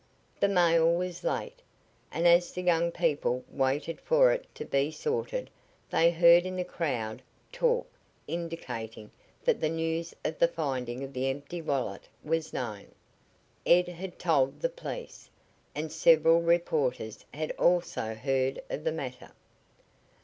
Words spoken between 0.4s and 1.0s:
mail